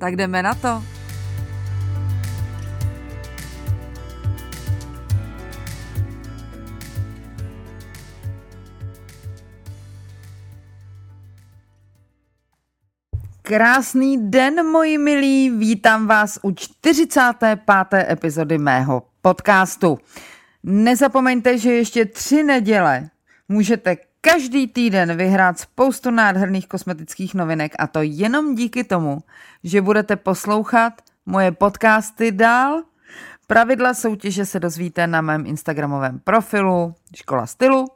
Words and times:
Tak 0.00 0.16
jdeme 0.16 0.42
na 0.42 0.54
to. 0.54 0.82
Krásný 13.42 14.30
den, 14.30 14.66
moji 14.66 14.98
milí, 14.98 15.50
vítám 15.50 16.06
vás 16.06 16.38
u 16.42 16.52
45. 16.52 17.60
epizody 17.92 18.58
mého 18.58 19.02
podcastu. 19.22 19.98
Nezapomeňte, 20.62 21.58
že 21.58 21.72
ještě 21.72 22.04
tři 22.04 22.42
neděle 22.42 23.10
můžete 23.48 23.96
každý 24.20 24.66
týden 24.66 25.16
vyhrát 25.16 25.58
spoustu 25.58 26.10
nádherných 26.10 26.68
kosmetických 26.68 27.34
novinek 27.34 27.72
a 27.78 27.86
to 27.86 28.02
jenom 28.02 28.54
díky 28.54 28.84
tomu, 28.84 29.22
že 29.64 29.82
budete 29.82 30.16
poslouchat 30.16 30.92
moje 31.26 31.52
podcasty 31.52 32.32
dál. 32.32 32.82
Pravidla 33.46 33.94
soutěže 33.94 34.46
se 34.46 34.60
dozvíte 34.60 35.06
na 35.06 35.20
mém 35.20 35.46
Instagramovém 35.46 36.18
profilu 36.18 36.94
Škola 37.16 37.46
stylu 37.46 37.86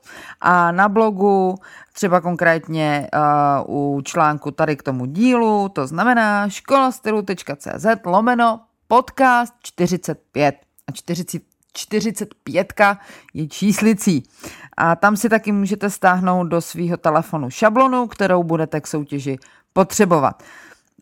a 0.41 0.73
na 0.73 0.89
blogu, 0.89 1.55
třeba 1.93 2.21
konkrétně 2.21 3.09
uh, 3.67 3.97
u 3.97 4.03
článku 4.03 4.51
tady 4.51 4.77
k 4.77 4.83
tomu 4.83 5.07
dílu, 5.07 5.69
to 5.69 5.87
znamená 5.87 6.49
školastylu.cz 6.49 7.87
lomeno 8.05 8.61
podcast 8.89 9.55
45 9.63 10.57
a 10.87 10.93
40, 10.93 11.54
45 11.77 12.75
je 13.35 13.49
číslicí. 13.49 14.23
A 14.77 14.97
tam 14.97 15.17
si 15.17 15.29
taky 15.29 15.53
můžete 15.53 15.91
stáhnout 15.91 16.45
do 16.45 16.61
svého 16.61 16.97
telefonu 16.97 17.51
šablonu, 17.51 18.07
kterou 18.07 18.43
budete 18.43 18.81
k 18.81 18.87
soutěži 18.87 19.39
potřebovat. 19.73 20.43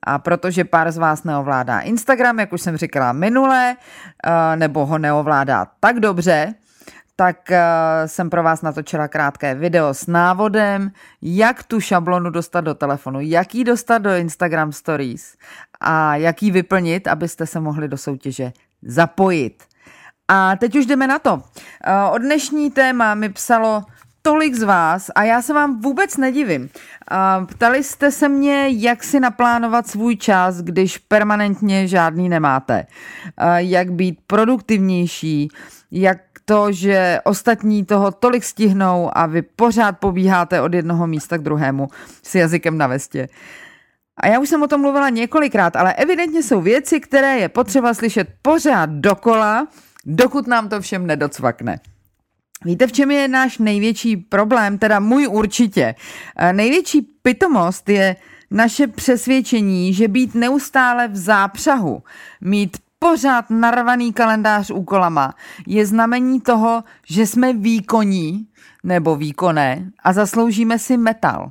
A 0.03 0.19
protože 0.19 0.65
pár 0.65 0.93
z 0.93 0.98
vás 0.98 1.25
neovládá 1.25 1.81
Instagram, 1.81 2.39
jak 2.39 2.53
už 2.53 2.62
jsem 2.62 2.77
říkala 2.77 3.12
minule, 3.12 3.77
eh, 4.25 4.56
nebo 4.56 4.87
ho 4.87 4.98
neovládá 4.98 5.67
tak 5.81 6.00
dobře, 6.00 6.55
tak 7.17 7.50
eh, 7.50 7.62
jsem 8.06 8.31
pro 8.31 8.43
vás 8.43 8.62
natočila 8.62 9.09
krátké 9.09 9.55
video 9.55 9.95
s 9.95 10.06
návodem, 10.06 10.91
jak 11.23 11.62
tu 11.62 11.81
šablonu 11.81 12.31
dostat 12.31 12.61
do 12.61 12.75
telefonu, 12.75 13.20
jak 13.20 13.55
ji 13.55 13.65
dostat 13.65 13.98
do 13.98 14.17
Instagram 14.17 14.73
Stories 14.73 15.37
a 15.81 16.17
jak 16.17 16.43
ji 16.43 16.50
vyplnit, 16.50 17.09
abyste 17.09 17.47
se 17.47 17.61
mohli 17.61 17.89
do 17.89 17.97
soutěže 17.98 18.53
zapojit. 18.83 19.72
A 20.34 20.56
teď 20.56 20.77
už 20.77 20.86
jdeme 20.86 21.06
na 21.06 21.19
to. 21.19 21.42
Eh, 21.84 22.11
od 22.11 22.19
dnešní 22.19 22.70
téma 22.70 23.14
mi 23.14 23.28
psalo 23.28 23.84
tolik 24.22 24.55
z 24.55 24.62
vás 24.62 25.11
a 25.14 25.22
já 25.22 25.42
se 25.42 25.52
vám 25.52 25.80
vůbec 25.80 26.16
nedivím. 26.16 26.69
Eh, 27.12 27.47
ptali 27.47 27.84
jste 27.84 28.11
se 28.11 28.28
mě, 28.28 28.69
jak 28.69 29.05
si 29.05 29.20
naplánovat 29.20 29.86
svůj 29.86 30.16
čas, 30.16 30.60
když 30.60 30.98
permanentně 30.98 31.88
žádný 31.88 32.28
nemáte. 32.28 32.86
Eh, 33.36 33.62
jak 33.62 33.92
být 33.92 34.19
produktivnější, 34.27 35.48
jak 35.91 36.19
to, 36.44 36.72
že 36.72 37.20
ostatní 37.25 37.84
toho 37.84 38.10
tolik 38.10 38.44
stihnou 38.44 39.10
a 39.12 39.26
vy 39.26 39.43
pořád 39.43 39.99
pobíháte 39.99 40.60
od 40.60 40.75
jednoho 40.75 41.06
místa 41.06 41.38
k 41.38 41.43
druhému 41.43 41.88
s 42.22 42.34
jazykem 42.34 42.78
na 42.78 42.87
vestě. 42.87 43.28
A 44.16 44.26
já 44.26 44.38
už 44.38 44.49
jsem 44.49 44.62
o 44.62 44.66
tom 44.66 44.81
mluvila 44.81 45.09
několikrát, 45.09 45.76
ale 45.76 45.94
evidentně 45.94 46.43
jsou 46.43 46.60
věci, 46.60 47.00
které 47.00 47.38
je 47.38 47.49
potřeba 47.49 47.94
slyšet 47.94 48.28
pořád 48.43 48.91
dokola, 48.91 49.66
dokud 50.06 50.46
nám 50.46 50.68
to 50.68 50.80
všem 50.80 51.06
nedocvakne. 51.06 51.80
Víte, 52.64 52.86
v 52.86 52.92
čem 52.92 53.10
je 53.10 53.28
náš 53.28 53.58
největší 53.58 54.16
problém, 54.16 54.78
teda 54.78 55.00
můj 55.00 55.28
určitě. 55.28 55.94
Eh, 56.36 56.52
největší 56.52 57.02
pitomost 57.22 57.88
je 57.88 58.16
naše 58.50 58.86
přesvědčení, 58.86 59.94
že 59.94 60.08
být 60.08 60.34
neustále 60.34 61.08
v 61.08 61.16
zápřahu, 61.16 62.02
mít 62.40 62.76
pořád 62.98 63.50
narvaný 63.50 64.12
kalendář 64.12 64.70
úkolama, 64.70 65.34
je 65.66 65.86
znamení 65.86 66.40
toho, 66.40 66.84
že 67.08 67.26
jsme 67.26 67.52
výkonní 67.52 68.46
nebo 68.84 69.16
výkonné 69.16 69.90
a 70.04 70.12
zasloužíme 70.12 70.78
si 70.78 70.96
metal 70.96 71.50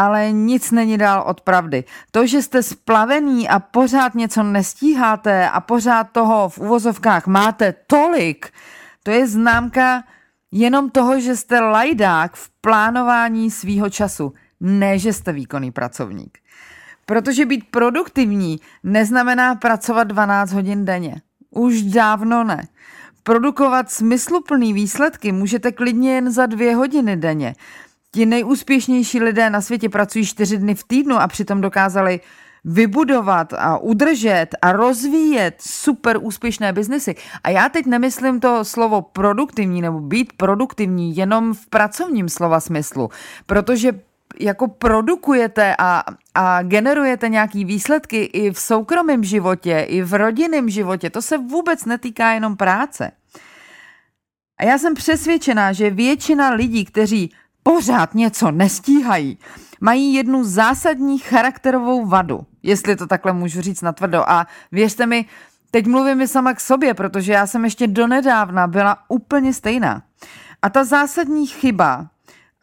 ale 0.00 0.32
nic 0.32 0.70
není 0.70 0.98
dál 0.98 1.22
od 1.26 1.40
pravdy. 1.40 1.84
To, 2.10 2.26
že 2.26 2.42
jste 2.42 2.62
splavený 2.62 3.48
a 3.48 3.58
pořád 3.58 4.14
něco 4.14 4.42
nestíháte 4.42 5.48
a 5.48 5.60
pořád 5.60 6.04
toho 6.12 6.48
v 6.48 6.58
uvozovkách 6.58 7.26
máte 7.26 7.74
tolik, 7.86 8.52
to 9.02 9.10
je 9.10 9.26
známka 9.28 10.04
jenom 10.52 10.90
toho, 10.90 11.20
že 11.20 11.36
jste 11.36 11.60
lajdák 11.60 12.34
v 12.34 12.50
plánování 12.60 13.50
svýho 13.50 13.90
času, 13.90 14.32
ne, 14.60 14.98
že 14.98 15.12
jste 15.12 15.32
výkonný 15.32 15.70
pracovník. 15.70 16.38
Protože 17.06 17.46
být 17.46 17.64
produktivní 17.70 18.60
neznamená 18.84 19.54
pracovat 19.54 20.04
12 20.04 20.52
hodin 20.52 20.84
denně. 20.84 21.20
Už 21.50 21.82
dávno 21.82 22.44
ne. 22.44 22.68
Produkovat 23.22 23.90
smysluplný 23.90 24.72
výsledky 24.72 25.32
můžete 25.32 25.72
klidně 25.72 26.14
jen 26.14 26.32
za 26.32 26.46
dvě 26.46 26.74
hodiny 26.74 27.16
denně. 27.16 27.54
Ti 28.14 28.26
nejúspěšnější 28.26 29.20
lidé 29.20 29.50
na 29.50 29.60
světě 29.60 29.88
pracují 29.88 30.26
čtyři 30.26 30.58
dny 30.58 30.74
v 30.74 30.84
týdnu 30.84 31.16
a 31.16 31.28
přitom 31.28 31.60
dokázali 31.60 32.20
vybudovat 32.64 33.52
a 33.52 33.78
udržet 33.78 34.46
a 34.62 34.72
rozvíjet 34.72 35.54
super 35.60 36.18
úspěšné 36.20 36.72
biznesy. 36.72 37.14
A 37.44 37.50
já 37.50 37.68
teď 37.68 37.86
nemyslím 37.86 38.40
to 38.40 38.64
slovo 38.64 39.02
produktivní 39.02 39.80
nebo 39.82 40.00
být 40.00 40.32
produktivní 40.32 41.16
jenom 41.16 41.54
v 41.54 41.66
pracovním 41.66 42.28
slova 42.28 42.60
smyslu, 42.60 43.10
protože 43.46 43.92
jako 44.40 44.68
produkujete 44.68 45.76
a, 45.78 46.04
a 46.34 46.62
generujete 46.62 47.28
nějaký 47.28 47.64
výsledky 47.64 48.24
i 48.24 48.50
v 48.50 48.58
soukromém 48.58 49.24
životě, 49.24 49.86
i 49.88 50.02
v 50.02 50.14
rodinném 50.14 50.68
životě. 50.68 51.10
To 51.10 51.22
se 51.22 51.38
vůbec 51.38 51.84
netýká 51.84 52.30
jenom 52.30 52.56
práce. 52.56 53.10
A 54.58 54.64
já 54.64 54.78
jsem 54.78 54.94
přesvědčená, 54.94 55.72
že 55.72 55.90
většina 55.90 56.50
lidí, 56.50 56.84
kteří 56.84 57.32
pořád 57.74 58.14
něco 58.14 58.50
nestíhají, 58.50 59.38
mají 59.80 60.14
jednu 60.14 60.44
zásadní 60.44 61.18
charakterovou 61.18 62.06
vadu, 62.06 62.40
jestli 62.62 62.96
to 62.96 63.06
takhle 63.06 63.32
můžu 63.32 63.60
říct 63.60 63.82
natvrdo. 63.82 64.30
A 64.30 64.46
věřte 64.72 65.06
mi, 65.06 65.24
teď 65.70 65.86
mluvím 65.86 66.20
i 66.20 66.28
sama 66.28 66.54
k 66.54 66.60
sobě, 66.60 66.94
protože 66.94 67.32
já 67.32 67.46
jsem 67.46 67.64
ještě 67.64 67.86
donedávna 67.86 68.66
byla 68.66 68.96
úplně 69.08 69.54
stejná. 69.54 70.02
A 70.62 70.70
ta 70.70 70.84
zásadní 70.84 71.46
chyba, 71.46 72.06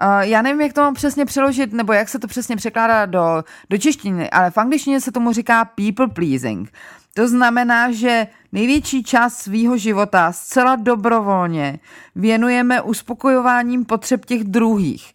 uh, 0.02 0.20
já 0.20 0.42
nevím, 0.42 0.62
jak 0.62 0.74
to 0.74 0.82
mám 0.82 0.94
přesně 0.94 1.26
přeložit, 1.26 1.74
nebo 1.74 1.94
jak 1.94 2.10
se 2.10 2.20
to 2.20 2.28
přesně 2.28 2.56
překládá 2.56 3.06
do, 3.06 3.44
do 3.70 3.78
češtiny, 3.78 4.30
ale 4.30 4.52
v 4.52 4.58
angličtině 4.58 5.02
se 5.02 5.12
tomu 5.12 5.34
říká 5.34 5.66
people 5.66 6.08
pleasing. 6.08 6.72
To 7.14 7.28
znamená, 7.28 7.92
že 7.92 8.28
největší 8.52 9.04
část 9.04 9.38
svýho 9.38 9.78
života 9.78 10.32
zcela 10.32 10.76
dobrovolně 10.76 11.80
věnujeme 12.16 12.82
uspokojováním 12.82 13.86
potřeb 13.86 14.26
těch 14.26 14.44
druhých, 14.44 15.14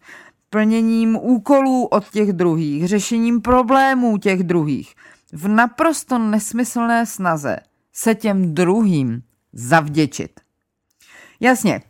plněním 0.49 1.15
úkolů 1.15 1.85
od 1.85 2.09
těch 2.09 2.33
druhých, 2.33 2.87
řešením 2.87 3.41
problémů 3.41 4.17
těch 4.17 4.43
druhých, 4.43 4.95
v 5.31 5.47
naprosto 5.47 6.17
nesmyslné 6.17 7.05
snaze 7.05 7.57
se 7.93 8.15
těm 8.15 8.55
druhým 8.55 9.21
zavděčit. 9.53 10.39
Jasně, 11.39 11.81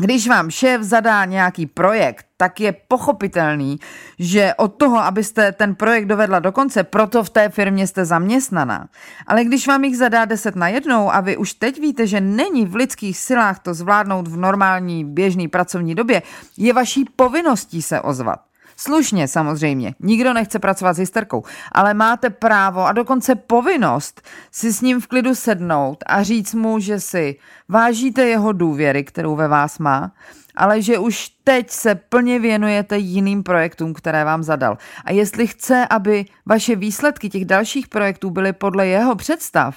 když 0.00 0.28
vám 0.28 0.50
šéf 0.50 0.82
zadá 0.82 1.24
nějaký 1.24 1.66
projekt, 1.66 2.26
tak 2.36 2.60
je 2.60 2.72
pochopitelný, 2.88 3.78
že 4.18 4.54
od 4.54 4.68
toho, 4.68 4.98
abyste 4.98 5.52
ten 5.52 5.74
projekt 5.74 6.06
dovedla 6.06 6.38
do 6.38 6.52
konce, 6.52 6.84
proto 6.84 7.24
v 7.24 7.30
té 7.30 7.48
firmě 7.48 7.86
jste 7.86 8.04
zaměstnaná. 8.04 8.88
Ale 9.26 9.44
když 9.44 9.66
vám 9.66 9.84
jich 9.84 9.96
zadá 9.96 10.24
deset 10.24 10.56
na 10.56 10.68
jednou 10.68 11.12
a 11.12 11.20
vy 11.20 11.36
už 11.36 11.52
teď 11.52 11.80
víte, 11.80 12.06
že 12.06 12.20
není 12.20 12.66
v 12.66 12.74
lidských 12.74 13.18
silách 13.18 13.58
to 13.58 13.74
zvládnout 13.74 14.28
v 14.28 14.36
normální 14.36 15.04
běžné 15.04 15.48
pracovní 15.48 15.94
době, 15.94 16.22
je 16.56 16.72
vaší 16.72 17.04
povinností 17.16 17.82
se 17.82 18.00
ozvat. 18.00 18.47
Slušně 18.80 19.28
samozřejmě, 19.28 19.94
nikdo 20.00 20.32
nechce 20.32 20.58
pracovat 20.58 20.92
s 20.92 20.98
hysterkou, 20.98 21.42
ale 21.72 21.94
máte 21.94 22.30
právo 22.30 22.86
a 22.86 22.92
dokonce 22.92 23.34
povinnost 23.34 24.22
si 24.50 24.72
s 24.72 24.80
ním 24.80 25.00
v 25.00 25.06
klidu 25.06 25.34
sednout 25.34 26.04
a 26.06 26.22
říct 26.22 26.54
mu, 26.54 26.78
že 26.78 27.00
si 27.00 27.36
vážíte 27.68 28.26
jeho 28.26 28.52
důvěry, 28.52 29.04
kterou 29.04 29.36
ve 29.36 29.48
vás 29.48 29.78
má 29.78 30.12
ale 30.58 30.82
že 30.82 30.98
už 30.98 31.28
teď 31.44 31.70
se 31.70 31.94
plně 31.94 32.38
věnujete 32.38 32.98
jiným 32.98 33.42
projektům, 33.42 33.94
které 33.94 34.24
vám 34.24 34.42
zadal. 34.42 34.78
A 35.04 35.12
jestli 35.12 35.46
chce, 35.46 35.86
aby 35.90 36.24
vaše 36.46 36.76
výsledky 36.76 37.28
těch 37.28 37.44
dalších 37.44 37.88
projektů 37.88 38.30
byly 38.30 38.52
podle 38.52 38.86
jeho 38.86 39.16
představ, 39.16 39.76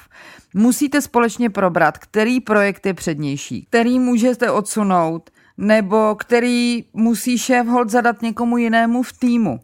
musíte 0.53 1.01
společně 1.01 1.49
probrat, 1.49 1.97
který 1.97 2.39
projekt 2.39 2.85
je 2.85 2.93
přednější, 2.93 3.65
který 3.69 3.99
můžete 3.99 4.51
odsunout, 4.51 5.29
nebo 5.57 6.15
který 6.15 6.85
musí 6.93 7.37
šéf 7.37 7.67
hold 7.67 7.89
zadat 7.89 8.21
někomu 8.21 8.57
jinému 8.57 9.03
v 9.03 9.13
týmu. 9.13 9.59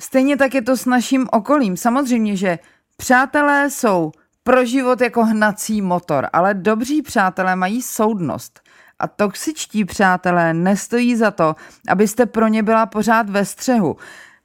Stejně 0.00 0.36
tak 0.36 0.54
je 0.54 0.62
to 0.62 0.76
s 0.76 0.86
naším 0.86 1.28
okolím. 1.32 1.76
Samozřejmě, 1.76 2.36
že 2.36 2.58
přátelé 2.96 3.70
jsou 3.70 4.12
pro 4.42 4.64
život 4.64 5.00
jako 5.00 5.24
hnací 5.24 5.82
motor, 5.82 6.28
ale 6.32 6.54
dobří 6.54 7.02
přátelé 7.02 7.56
mají 7.56 7.82
soudnost. 7.82 8.60
A 8.98 9.08
toxičtí 9.08 9.84
přátelé 9.84 10.54
nestojí 10.54 11.16
za 11.16 11.30
to, 11.30 11.54
abyste 11.88 12.26
pro 12.26 12.48
ně 12.48 12.62
byla 12.62 12.86
pořád 12.86 13.30
ve 13.30 13.44
střehu, 13.44 13.96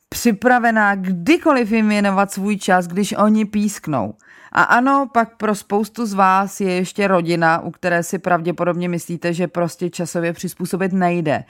připravená 0.10 0.96
kdykoliv 0.96 1.72
jim 1.72 1.90
věnovat 1.90 2.32
svůj 2.32 2.58
čas, 2.58 2.88
když 2.88 3.14
oni 3.18 3.46
písknou. 3.46 4.14
A 4.58 4.64
ano, 4.64 5.10
pak 5.14 5.38
pro 5.38 5.56
spoustu 5.56 6.06
z 6.06 6.14
vás 6.14 6.62
je 6.62 6.72
ještě 6.74 7.08
rodina, 7.08 7.60
u 7.60 7.72
které 7.72 8.04
si 8.04 8.20
pravděpodobně 8.20 8.90
myslíte, 8.90 9.34
že 9.34 9.48
prostě 9.48 9.90
časově 9.90 10.34
přizpůsobit 10.34 10.94
nejde. 10.94 11.44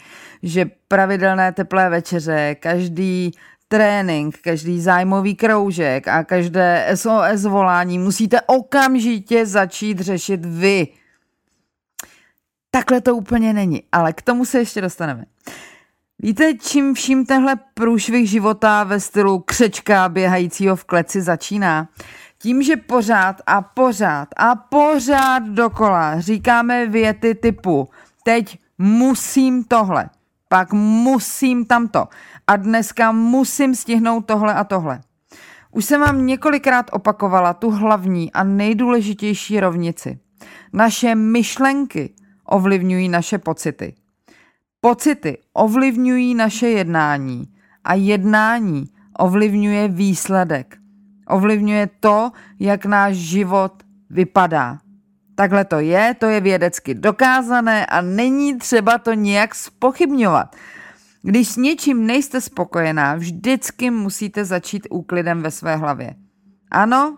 Že 0.44 0.66
pravidelné 0.88 1.52
teplé 1.52 1.90
večeře, 1.90 2.56
každý 2.60 3.32
trénink, 3.68 4.38
každý 4.42 4.82
zájmový 4.82 5.36
kroužek 5.36 6.08
a 6.08 6.24
každé 6.24 6.88
SOS 6.96 7.44
volání 7.44 8.00
musíte 8.00 8.42
okamžitě 8.42 9.46
začít 9.46 10.00
řešit 10.00 10.46
vy. 10.46 10.88
Takhle 12.72 13.02
to 13.02 13.16
úplně 13.16 13.54
není, 13.54 13.84
ale 13.92 14.14
k 14.14 14.22
tomu 14.22 14.46
se 14.46 14.60
ještě 14.60 14.82
dostaneme. 14.82 15.26
Víte, 16.20 16.54
čím 16.54 16.94
vším 16.94 17.26
tenhle 17.26 17.56
průšvih 17.74 18.30
života 18.30 18.84
ve 18.84 19.00
stylu 19.00 19.40
křečka 19.40 20.10
běhajícího 20.10 20.76
v 20.76 20.84
kleci 20.84 21.22
začíná? 21.22 21.88
Tím, 22.38 22.64
že 22.64 22.78
pořád 22.78 23.42
a 23.48 23.62
pořád 23.62 24.28
a 24.38 24.56
pořád 24.56 25.44
dokola 25.44 26.20
říkáme 26.20 26.88
věty 26.88 27.36
typu 27.36 27.90
teď 28.24 28.60
musím 28.78 29.64
tohle, 29.64 30.10
pak 30.50 30.74
musím 30.74 31.66
tamto 31.66 32.06
a 32.48 32.56
dneska 32.56 33.12
musím 33.12 33.76
stihnout 33.76 34.26
tohle 34.26 34.54
a 34.54 34.64
tohle. 34.64 35.02
Už 35.72 35.86
jsem 35.86 36.02
vám 36.02 36.26
několikrát 36.26 36.90
opakovala 36.92 37.54
tu 37.54 37.70
hlavní 37.70 38.32
a 38.32 38.44
nejdůležitější 38.44 39.60
rovnici. 39.60 40.20
Naše 40.74 41.16
myšlenky 41.16 42.14
ovlivňují 42.46 43.10
naše 43.10 43.38
pocity. 43.38 43.96
Pocity 44.82 45.38
ovlivňují 45.54 46.36
naše 46.36 46.68
jednání 46.68 47.46
a 47.84 47.94
jednání 47.94 48.86
ovlivňuje 49.20 49.88
výsledek. 49.88 50.78
Ovlivňuje 51.28 51.90
to, 52.00 52.32
jak 52.60 52.86
náš 52.86 53.16
život 53.16 53.74
vypadá. 54.10 54.78
Takhle 55.36 55.66
to 55.66 55.80
je, 55.80 56.16
to 56.20 56.26
je 56.26 56.42
vědecky 56.42 56.94
dokázané 56.94 57.86
a 57.86 58.02
není 58.02 58.58
třeba 58.58 58.98
to 58.98 59.14
nějak 59.14 59.56
spochybňovat. 59.56 60.56
Když 61.22 61.50
s 61.50 61.58
něčím 61.58 62.06
nejste 62.06 62.42
spokojená, 62.42 63.16
vždycky 63.16 63.90
musíte 63.90 64.46
začít 64.46 64.88
úklidem 64.90 65.42
ve 65.42 65.52
své 65.52 65.76
hlavě. 65.76 66.16
Ano, 66.72 67.18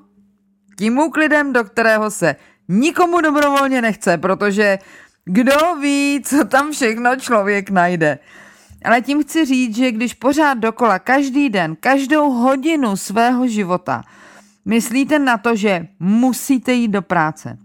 tím 0.77 0.97
úklidem, 0.97 1.53
do 1.53 1.63
kterého 1.63 2.11
se 2.11 2.35
nikomu 2.67 3.21
dobrovolně 3.21 3.81
nechce, 3.81 4.17
protože 4.17 4.79
kdo 5.25 5.75
ví, 5.81 6.21
co 6.25 6.45
tam 6.45 6.71
všechno 6.71 7.15
člověk 7.15 7.69
najde. 7.69 8.19
Ale 8.85 9.01
tím 9.01 9.23
chci 9.23 9.45
říct, 9.45 9.75
že 9.75 9.91
když 9.91 10.13
pořád 10.13 10.53
dokola 10.53 10.99
každý 10.99 11.49
den, 11.49 11.75
každou 11.79 12.31
hodinu 12.31 12.97
svého 12.97 13.47
života 13.47 14.03
myslíte 14.65 15.19
na 15.19 15.37
to, 15.37 15.55
že 15.55 15.87
musíte 15.99 16.73
jít 16.73 16.87
do 16.87 17.01
práce, 17.01 17.57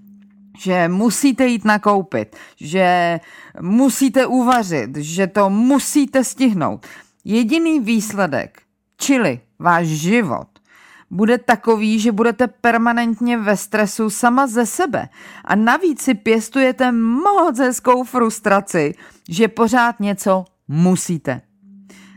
že 0.59 0.89
musíte 0.89 1.47
jít 1.47 1.65
nakoupit, 1.65 2.37
že 2.57 3.21
musíte 3.61 4.27
uvařit, 4.27 4.97
že 4.97 5.27
to 5.27 5.51
musíte 5.51 6.25
stihnout. 6.25 6.87
Jediný 7.25 7.81
výsledek, 7.81 8.63
čili 8.97 9.41
váš 9.59 9.87
život, 9.87 10.47
bude 11.11 11.39
takový, 11.39 12.01
že 12.01 12.13
budete 12.13 12.49
permanentně 12.49 13.39
ve 13.39 13.57
stresu 13.57 14.11
sama 14.11 14.47
ze 14.47 14.67
sebe. 14.67 15.09
A 15.45 15.55
navíc 15.55 16.03
si 16.03 16.15
pěstujete 16.15 16.93
moc 16.93 17.59
hezkou 17.59 18.05
frustraci, 18.05 18.95
že 19.29 19.49
pořád 19.49 20.01
něco 20.01 20.45
musíte. 20.69 21.41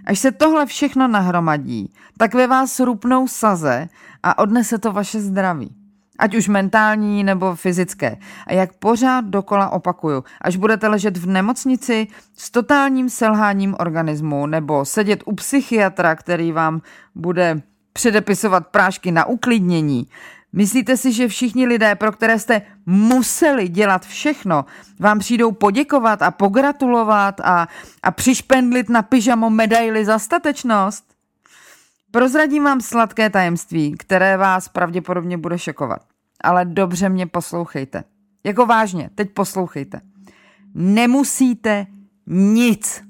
Až 0.06 0.20
se 0.20 0.32
tohle 0.32 0.66
všechno 0.66 1.08
nahromadí, 1.08 1.94
tak 2.18 2.34
ve 2.34 2.48
vás 2.48 2.80
rupnou 2.80 3.28
saze 3.28 3.90
a 4.24 4.38
odnese 4.38 4.78
to 4.78 4.92
vaše 4.92 5.22
zdraví. 5.22 5.76
Ať 6.20 6.36
už 6.36 6.48
mentální 6.48 7.24
nebo 7.24 7.56
fyzické. 7.56 8.18
A 8.48 8.54
jak 8.54 8.74
pořád 8.74 9.26
dokola 9.26 9.70
opakuju, 9.70 10.24
až 10.42 10.56
budete 10.56 10.88
ležet 10.88 11.18
v 11.18 11.28
nemocnici 11.28 12.08
s 12.38 12.52
totálním 12.52 13.10
selháním 13.10 13.76
organismu 13.80 14.46
nebo 14.46 14.86
sedět 14.86 15.24
u 15.26 15.36
psychiatra, 15.36 16.16
který 16.16 16.52
vám 16.52 16.82
bude 17.16 17.62
předepisovat 17.94 18.68
prášky 18.68 19.12
na 19.12 19.26
uklidnění, 19.26 20.08
Myslíte 20.56 20.98
si, 20.98 21.12
že 21.12 21.28
všichni 21.28 21.66
lidé, 21.68 21.96
pro 21.96 22.12
které 22.12 22.40
jste 22.40 22.62
museli 22.86 23.68
dělat 23.68 24.06
všechno, 24.06 24.66
vám 25.00 25.20
přijdou 25.20 25.52
poděkovat 25.52 26.22
a 26.22 26.32
pogratulovat 26.32 27.40
a, 27.40 27.68
a 28.04 28.12
přišpendlit 28.12 28.90
na 28.90 29.02
pyžamo 29.02 29.50
medaily 29.50 30.06
za 30.06 30.20
statečnost? 30.20 31.16
Prozradím 32.12 32.64
vám 32.64 32.82
sladké 32.82 33.30
tajemství, 33.30 33.96
které 33.98 34.38
vás 34.38 34.68
pravděpodobně 34.68 35.38
bude 35.38 35.60
šokovat. 35.60 36.02
Ale 36.44 36.66
dobře 36.66 37.10
mě 37.10 37.28
poslouchejte. 37.28 38.04
Jako 38.44 38.66
vážně, 38.66 39.10
teď 39.16 39.30
poslouchejte. 39.30 40.02
Nemusíte 40.74 41.86
nic. 42.28 43.04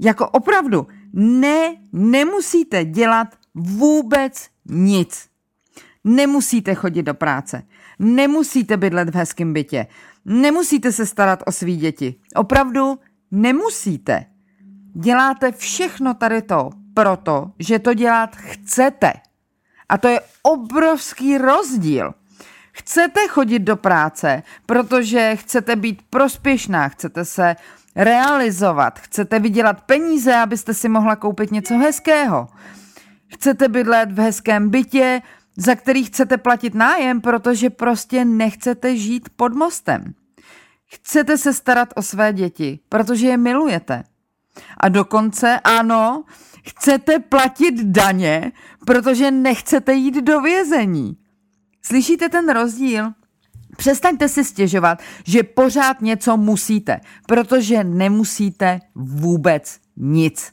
Jako 0.00 0.28
opravdu, 0.28 0.86
ne, 1.12 1.76
nemusíte 1.92 2.84
dělat 2.84 3.28
vůbec 3.54 4.48
nic. 4.66 5.35
Nemusíte 6.08 6.74
chodit 6.74 7.02
do 7.02 7.14
práce. 7.14 7.62
Nemusíte 7.98 8.76
bydlet 8.76 9.10
v 9.10 9.14
hezkém 9.14 9.52
bytě. 9.52 9.86
Nemusíte 10.24 10.92
se 10.92 11.06
starat 11.06 11.42
o 11.46 11.52
svý 11.52 11.76
děti. 11.76 12.14
Opravdu 12.34 12.98
nemusíte. 13.30 14.24
Děláte 14.94 15.52
všechno 15.52 16.14
tady 16.14 16.42
to 16.42 16.70
proto, 16.94 17.50
že 17.58 17.78
to 17.78 17.94
dělat 17.94 18.36
chcete. 18.36 19.12
A 19.88 19.98
to 19.98 20.08
je 20.08 20.20
obrovský 20.42 21.38
rozdíl. 21.38 22.14
Chcete 22.72 23.28
chodit 23.28 23.58
do 23.58 23.76
práce, 23.76 24.42
protože 24.66 25.36
chcete 25.36 25.76
být 25.76 26.02
prospěšná, 26.10 26.88
chcete 26.88 27.24
se 27.24 27.56
realizovat, 27.96 28.98
chcete 28.98 29.38
vydělat 29.38 29.80
peníze, 29.80 30.34
abyste 30.34 30.74
si 30.74 30.88
mohla 30.88 31.16
koupit 31.16 31.52
něco 31.52 31.78
hezkého. 31.78 32.48
Chcete 33.34 33.68
bydlet 33.68 34.12
v 34.12 34.18
hezkém 34.18 34.70
bytě, 34.70 35.22
za 35.56 35.74
který 35.74 36.04
chcete 36.04 36.36
platit 36.36 36.74
nájem, 36.74 37.20
protože 37.20 37.70
prostě 37.70 38.24
nechcete 38.24 38.96
žít 38.96 39.28
pod 39.36 39.54
mostem. 39.54 40.14
Chcete 40.86 41.38
se 41.38 41.54
starat 41.54 41.88
o 41.96 42.02
své 42.02 42.32
děti, 42.32 42.78
protože 42.88 43.26
je 43.26 43.36
milujete. 43.36 44.04
A 44.78 44.88
dokonce, 44.88 45.60
ano, 45.64 46.24
chcete 46.66 47.18
platit 47.18 47.74
daně, 47.74 48.52
protože 48.86 49.30
nechcete 49.30 49.94
jít 49.94 50.14
do 50.14 50.40
vězení. 50.40 51.16
Slyšíte 51.82 52.28
ten 52.28 52.48
rozdíl? 52.48 53.12
Přestaňte 53.76 54.28
si 54.28 54.44
stěžovat, 54.44 55.02
že 55.24 55.42
pořád 55.42 56.00
něco 56.00 56.36
musíte, 56.36 57.00
protože 57.26 57.84
nemusíte 57.84 58.80
vůbec 58.94 59.78
nic. 59.96 60.52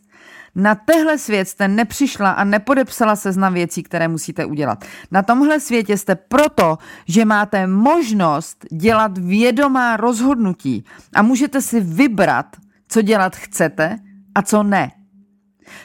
Na 0.55 0.75
tehle 0.75 1.17
svět 1.17 1.47
jste 1.47 1.67
nepřišla 1.67 2.31
a 2.31 2.43
nepodepsala 2.43 3.15
seznam 3.15 3.53
věcí, 3.53 3.83
které 3.83 4.07
musíte 4.07 4.45
udělat. 4.45 4.85
Na 5.11 5.23
tomhle 5.23 5.59
světě 5.59 5.97
jste 5.97 6.15
proto, 6.15 6.77
že 7.07 7.25
máte 7.25 7.67
možnost 7.67 8.65
dělat 8.71 9.17
vědomá 9.17 9.97
rozhodnutí 9.97 10.85
a 11.15 11.21
můžete 11.21 11.61
si 11.61 11.79
vybrat, 11.79 12.45
co 12.87 13.01
dělat 13.01 13.35
chcete 13.35 13.99
a 14.35 14.41
co 14.41 14.63
ne. 14.63 14.91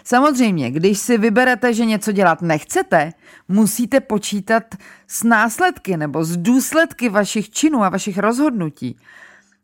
Samozřejmě, 0.04 0.70
když 0.70 0.98
si 0.98 1.18
vyberete, 1.18 1.74
že 1.74 1.84
něco 1.84 2.12
dělat 2.12 2.42
nechcete, 2.42 3.12
musíte 3.48 4.00
počítat 4.00 4.62
s 5.06 5.22
následky 5.22 5.96
nebo 5.96 6.24
s 6.24 6.36
důsledky 6.36 7.08
vašich 7.08 7.50
činů 7.50 7.82
a 7.82 7.88
vašich 7.88 8.18
rozhodnutí. 8.18 8.96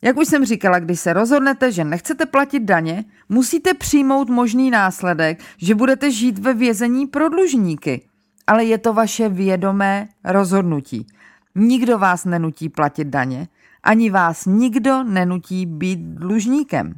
Jak 0.05 0.17
už 0.17 0.29
jsem 0.29 0.45
říkala, 0.45 0.79
když 0.79 1.01
se 1.01 1.13
rozhodnete, 1.13 1.73
že 1.73 1.85
nechcete 1.85 2.27
platit 2.27 2.61
daně, 2.61 3.05
musíte 3.29 3.75
přijmout 3.75 4.31
možný 4.31 4.71
následek, 4.71 5.41
že 5.57 5.75
budete 5.75 6.11
žít 6.11 6.39
ve 6.39 6.55
vězení 6.55 7.07
pro 7.07 7.29
dlužníky. 7.29 8.09
Ale 8.47 8.65
je 8.65 8.79
to 8.79 8.93
vaše 8.93 9.29
vědomé 9.29 10.09
rozhodnutí. 10.25 11.07
Nikdo 11.55 11.99
vás 11.99 12.25
nenutí 12.25 12.69
platit 12.69 13.09
daně, 13.09 13.49
ani 13.83 14.11
vás 14.11 14.47
nikdo 14.47 15.03
nenutí 15.03 15.67
být 15.67 16.01
dlužníkem. 16.01 16.95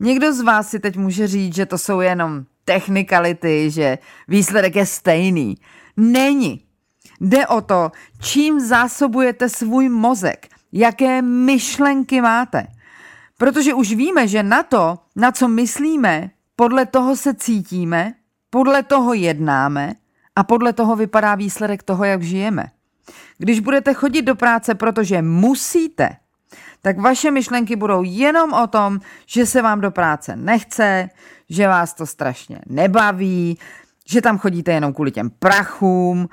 Někdo 0.00 0.32
z 0.32 0.40
vás 0.40 0.68
si 0.68 0.80
teď 0.80 0.96
může 0.96 1.26
říct, 1.26 1.54
že 1.54 1.66
to 1.66 1.78
jsou 1.78 2.00
jenom 2.00 2.44
technikality, 2.64 3.70
že 3.70 3.98
výsledek 4.28 4.76
je 4.76 4.86
stejný. 4.86 5.54
Není. 5.96 6.60
Jde 7.20 7.46
o 7.46 7.60
to, 7.60 7.90
čím 8.20 8.60
zásobujete 8.60 9.48
svůj 9.48 9.88
mozek, 9.88 10.48
jaké 10.72 11.22
myšlenky 11.22 12.20
máte. 12.20 12.66
Protože 13.38 13.74
už 13.74 13.92
víme, 13.92 14.28
že 14.28 14.42
na 14.42 14.62
to, 14.62 14.98
na 15.16 15.32
co 15.32 15.48
myslíme, 15.48 16.30
podle 16.56 16.86
toho 16.86 17.16
se 17.16 17.34
cítíme, 17.34 18.14
podle 18.50 18.82
toho 18.82 19.14
jednáme 19.14 19.92
a 20.36 20.44
podle 20.44 20.72
toho 20.72 20.96
vypadá 20.96 21.34
výsledek 21.34 21.82
toho, 21.82 22.04
jak 22.04 22.22
žijeme. 22.22 22.66
Když 23.38 23.60
budete 23.60 23.94
chodit 23.94 24.22
do 24.22 24.34
práce, 24.34 24.74
protože 24.74 25.22
musíte, 25.22 26.16
tak 26.82 26.98
vaše 26.98 27.30
myšlenky 27.30 27.76
budou 27.76 28.02
jenom 28.02 28.52
o 28.52 28.66
tom, 28.66 29.00
že 29.26 29.46
se 29.46 29.62
vám 29.62 29.80
do 29.80 29.90
práce 29.90 30.36
nechce, 30.36 31.08
že 31.48 31.68
vás 31.68 31.94
to 31.94 32.06
strašně 32.06 32.60
nebaví, 32.66 33.58
že 34.08 34.20
tam 34.20 34.38
chodíte 34.38 34.72
jenom 34.72 34.92
kvůli 34.92 35.10
těm 35.10 35.30
prachům 35.30 36.28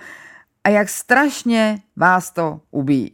a 0.63 0.69
jak 0.69 0.89
strašně 0.89 1.81
vás 1.95 2.31
to 2.31 2.61
ubíjí. 2.71 3.11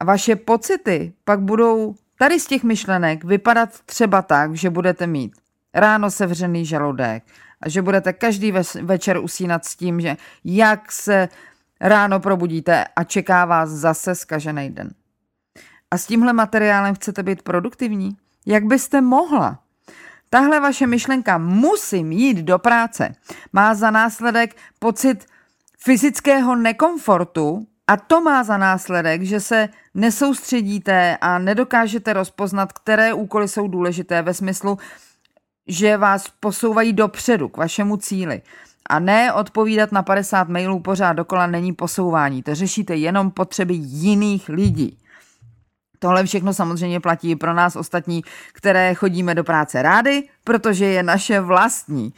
A 0.00 0.04
vaše 0.04 0.36
pocity 0.36 1.12
pak 1.24 1.40
budou 1.40 1.94
tady 2.18 2.40
z 2.40 2.46
těch 2.46 2.64
myšlenek 2.64 3.24
vypadat 3.24 3.70
třeba 3.86 4.22
tak, 4.22 4.54
že 4.54 4.70
budete 4.70 5.06
mít 5.06 5.32
ráno 5.74 6.10
sevřený 6.10 6.66
žaludek 6.66 7.24
a 7.60 7.68
že 7.68 7.82
budete 7.82 8.12
každý 8.12 8.52
večer 8.82 9.18
usínat 9.18 9.64
s 9.64 9.76
tím, 9.76 10.00
že 10.00 10.16
jak 10.44 10.92
se 10.92 11.28
ráno 11.80 12.20
probudíte 12.20 12.84
a 12.96 13.04
čeká 13.04 13.44
vás 13.44 13.70
zase 13.70 14.14
zkažený 14.14 14.70
den. 14.70 14.90
A 15.90 15.98
s 15.98 16.06
tímhle 16.06 16.32
materiálem 16.32 16.94
chcete 16.94 17.22
být 17.22 17.42
produktivní? 17.42 18.16
Jak 18.46 18.64
byste 18.64 19.00
mohla? 19.00 19.58
Tahle 20.30 20.60
vaše 20.60 20.86
myšlenka 20.86 21.38
musím 21.38 22.12
jít 22.12 22.36
do 22.36 22.58
práce 22.58 23.14
má 23.52 23.74
za 23.74 23.90
následek 23.90 24.56
pocit 24.78 25.26
fyzického 25.78 26.56
nekomfortu 26.56 27.66
a 27.86 27.96
to 27.96 28.20
má 28.20 28.44
za 28.44 28.58
následek, 28.58 29.22
že 29.22 29.40
se 29.40 29.68
nesoustředíte 29.94 31.16
a 31.20 31.38
nedokážete 31.38 32.12
rozpoznat, 32.12 32.72
které 32.72 33.12
úkoly 33.12 33.48
jsou 33.48 33.68
důležité 33.68 34.22
ve 34.22 34.34
smyslu, 34.34 34.78
že 35.66 35.96
vás 35.96 36.24
posouvají 36.40 36.92
dopředu 36.92 37.48
k 37.48 37.56
vašemu 37.56 37.96
cíli. 37.96 38.42
A 38.86 38.98
ne 38.98 39.32
odpovídat 39.32 39.92
na 39.92 40.02
50 40.02 40.48
mailů 40.48 40.80
pořád 40.80 41.12
dokola 41.12 41.46
není 41.46 41.72
posouvání. 41.72 42.42
To 42.42 42.54
řešíte 42.54 42.96
jenom 42.96 43.30
potřeby 43.30 43.74
jiných 43.74 44.48
lidí. 44.48 44.98
Tohle 45.98 46.24
všechno 46.24 46.54
samozřejmě 46.54 47.00
platí 47.00 47.30
i 47.30 47.36
pro 47.36 47.54
nás 47.54 47.76
ostatní, 47.76 48.24
které 48.52 48.94
chodíme 48.94 49.34
do 49.34 49.44
práce 49.44 49.82
rády, 49.82 50.28
protože 50.44 50.86
je 50.86 51.02
naše 51.02 51.40
vlastní. 51.40 52.14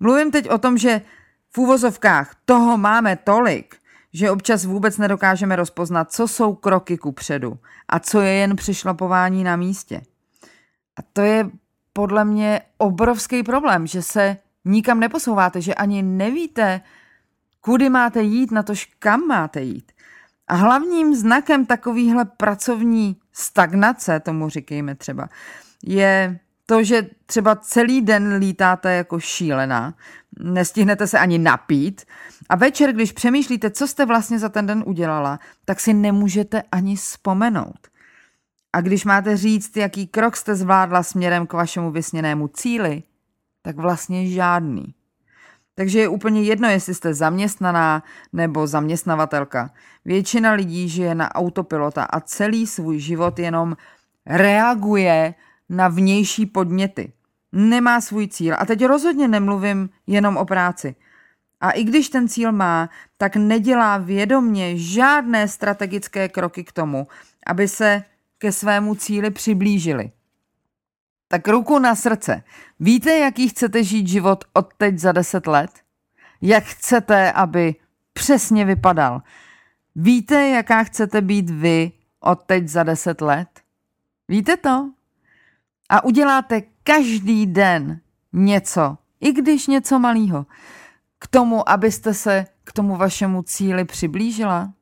Mluvím 0.00 0.30
teď 0.30 0.50
o 0.50 0.58
tom, 0.58 0.78
že 0.78 1.00
v 1.54 1.58
úvozovkách 1.58 2.34
toho 2.44 2.78
máme 2.78 3.16
tolik, 3.16 3.76
že 4.12 4.30
občas 4.30 4.64
vůbec 4.64 4.98
nedokážeme 4.98 5.56
rozpoznat, 5.56 6.12
co 6.12 6.28
jsou 6.28 6.54
kroky 6.54 6.98
ku 6.98 7.12
předu 7.12 7.58
a 7.88 7.98
co 7.98 8.20
je 8.20 8.32
jen 8.32 8.56
přišlapování 8.56 9.44
na 9.44 9.56
místě. 9.56 10.00
A 10.96 11.02
to 11.12 11.20
je 11.20 11.50
podle 11.92 12.24
mě 12.24 12.60
obrovský 12.78 13.42
problém, 13.42 13.86
že 13.86 14.02
se 14.02 14.36
nikam 14.64 15.00
neposouváte, 15.00 15.60
že 15.60 15.74
ani 15.74 16.02
nevíte, 16.02 16.80
kudy 17.60 17.88
máte 17.88 18.22
jít, 18.22 18.50
na 18.50 18.62
tož 18.62 18.84
kam 18.98 19.20
máte 19.20 19.62
jít. 19.62 19.92
A 20.48 20.54
hlavním 20.54 21.14
znakem 21.14 21.66
takovýhle 21.66 22.24
pracovní 22.24 23.16
stagnace, 23.32 24.20
tomu 24.20 24.48
říkejme 24.48 24.94
třeba, 24.94 25.28
je 25.84 26.38
to, 26.70 26.82
že 26.82 27.06
třeba 27.26 27.56
celý 27.56 28.00
den 28.00 28.36
lítáte 28.36 28.94
jako 28.94 29.20
šílená, 29.20 29.94
nestihnete 30.38 31.06
se 31.06 31.18
ani 31.18 31.38
napít 31.38 32.04
a 32.48 32.56
večer, 32.56 32.92
když 32.92 33.12
přemýšlíte, 33.12 33.70
co 33.70 33.88
jste 33.88 34.06
vlastně 34.06 34.38
za 34.38 34.48
ten 34.48 34.66
den 34.66 34.84
udělala, 34.86 35.38
tak 35.64 35.80
si 35.80 35.94
nemůžete 35.94 36.62
ani 36.72 36.96
vzpomenout. 36.96 37.88
A 38.72 38.80
když 38.80 39.04
máte 39.04 39.36
říct, 39.36 39.76
jaký 39.76 40.06
krok 40.06 40.36
jste 40.36 40.54
zvládla 40.54 41.02
směrem 41.02 41.46
k 41.46 41.52
vašemu 41.52 41.90
vysněnému 41.90 42.48
cíli, 42.48 43.02
tak 43.62 43.76
vlastně 43.76 44.26
žádný. 44.26 44.94
Takže 45.74 46.00
je 46.00 46.08
úplně 46.08 46.42
jedno, 46.42 46.68
jestli 46.68 46.94
jste 46.94 47.14
zaměstnaná 47.14 48.02
nebo 48.32 48.66
zaměstnavatelka. 48.66 49.70
Většina 50.04 50.52
lidí 50.52 50.88
žije 50.88 51.14
na 51.14 51.34
autopilota 51.34 52.04
a 52.04 52.20
celý 52.20 52.66
svůj 52.66 52.98
život 52.98 53.38
jenom 53.38 53.76
reaguje 54.26 55.34
na 55.68 55.88
vnější 55.88 56.46
podněty. 56.46 57.12
Nemá 57.52 58.00
svůj 58.00 58.28
cíl. 58.28 58.54
A 58.58 58.66
teď 58.66 58.84
rozhodně 58.84 59.28
nemluvím 59.28 59.90
jenom 60.06 60.36
o 60.36 60.44
práci. 60.44 60.94
A 61.60 61.70
i 61.70 61.84
když 61.84 62.08
ten 62.08 62.28
cíl 62.28 62.52
má, 62.52 62.90
tak 63.16 63.36
nedělá 63.36 63.98
vědomně 63.98 64.78
žádné 64.78 65.48
strategické 65.48 66.28
kroky 66.28 66.64
k 66.64 66.72
tomu, 66.72 67.06
aby 67.46 67.68
se 67.68 68.04
ke 68.38 68.52
svému 68.52 68.94
cíli 68.94 69.30
přiblížili. 69.30 70.10
Tak 71.28 71.48
ruku 71.48 71.78
na 71.78 71.94
srdce. 71.94 72.42
Víte, 72.80 73.18
jaký 73.18 73.48
chcete 73.48 73.84
žít 73.84 74.08
život 74.08 74.44
od 74.52 74.74
teď 74.74 74.98
za 74.98 75.12
deset 75.12 75.46
let? 75.46 75.70
Jak 76.40 76.64
chcete, 76.64 77.32
aby 77.32 77.74
přesně 78.12 78.64
vypadal? 78.64 79.22
Víte, 79.96 80.48
jaká 80.48 80.84
chcete 80.84 81.20
být 81.20 81.50
vy 81.50 81.92
od 82.20 82.42
teď 82.44 82.68
za 82.68 82.82
deset 82.82 83.20
let? 83.20 83.48
Víte 84.28 84.56
to? 84.56 84.90
A 85.88 86.04
uděláte 86.04 86.62
každý 86.82 87.46
den 87.46 88.00
něco, 88.32 88.98
i 89.20 89.32
když 89.32 89.66
něco 89.66 89.98
malého, 89.98 90.46
k 91.18 91.26
tomu, 91.26 91.68
abyste 91.68 92.14
se 92.14 92.46
k 92.64 92.72
tomu 92.72 92.96
vašemu 92.96 93.42
cíli 93.42 93.84
přiblížila? 93.84 94.72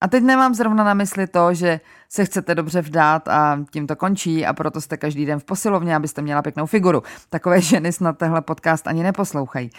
A 0.00 0.08
teď 0.08 0.24
nemám 0.24 0.54
zrovna 0.54 0.84
na 0.84 0.94
mysli 0.94 1.26
to, 1.26 1.54
že 1.54 1.80
se 2.08 2.24
chcete 2.24 2.54
dobře 2.54 2.82
vdát 2.82 3.28
a 3.28 3.64
tím 3.70 3.86
to 3.86 3.96
končí 3.96 4.46
a 4.46 4.52
proto 4.52 4.80
jste 4.80 4.96
každý 4.96 5.26
den 5.26 5.40
v 5.40 5.44
posilovně, 5.44 5.96
abyste 5.96 6.22
měla 6.22 6.42
pěknou 6.42 6.66
figuru. 6.66 7.02
Takové 7.30 7.60
ženy 7.60 7.92
snad 7.92 8.18
tehle 8.18 8.42
podcast 8.42 8.86
ani 8.86 9.02
neposlouchají. 9.02 9.70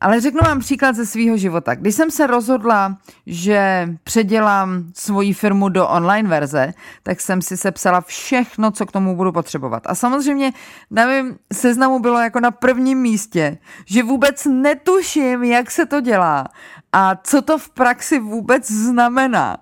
Ale 0.00 0.20
řeknu 0.20 0.40
vám 0.44 0.60
příklad 0.60 0.96
ze 0.96 1.06
svého 1.06 1.36
života. 1.36 1.74
Když 1.74 1.94
jsem 1.94 2.10
se 2.10 2.26
rozhodla, 2.26 2.96
že 3.26 3.88
předělám 4.04 4.84
svoji 4.94 5.32
firmu 5.32 5.68
do 5.68 5.88
online 5.88 6.28
verze, 6.28 6.72
tak 7.02 7.20
jsem 7.20 7.42
si 7.42 7.56
sepsala 7.56 8.00
všechno, 8.00 8.70
co 8.70 8.86
k 8.86 8.92
tomu 8.92 9.16
budu 9.16 9.32
potřebovat. 9.32 9.82
A 9.86 9.94
samozřejmě 9.94 10.52
na 10.90 11.06
mém 11.06 11.36
seznamu 11.52 11.98
bylo 11.98 12.18
jako 12.18 12.40
na 12.40 12.50
prvním 12.50 12.98
místě, 12.98 13.58
že 13.86 14.02
vůbec 14.02 14.44
netuším, 14.44 15.44
jak 15.44 15.70
se 15.70 15.86
to 15.86 16.00
dělá 16.00 16.44
a 16.92 17.16
co 17.16 17.42
to 17.42 17.58
v 17.58 17.70
praxi 17.70 18.18
vůbec 18.18 18.70
znamená. 18.70 19.56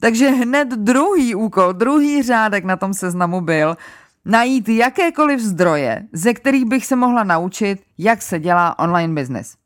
Takže 0.00 0.28
hned 0.28 0.68
druhý 0.68 1.34
úkol, 1.34 1.72
druhý 1.72 2.22
řádek 2.22 2.64
na 2.64 2.76
tom 2.76 2.94
seznamu 2.94 3.40
byl 3.40 3.76
najít 4.24 4.68
jakékoliv 4.68 5.40
zdroje, 5.40 6.02
ze 6.12 6.34
kterých 6.34 6.64
bych 6.64 6.86
se 6.86 6.96
mohla 6.96 7.24
naučit, 7.24 7.82
jak 7.98 8.22
se 8.22 8.38
dělá 8.38 8.78
online 8.78 9.14
business. 9.14 9.63